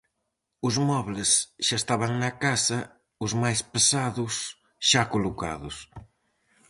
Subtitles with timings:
[0.67, 1.29] Os mobles
[1.65, 2.79] xa estaban na casa,
[3.25, 4.33] os máis pesados
[4.89, 5.75] xa colocados.